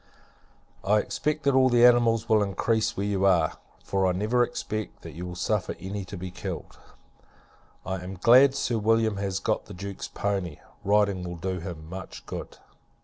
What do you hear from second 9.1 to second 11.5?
has got the Duke's poney; riding will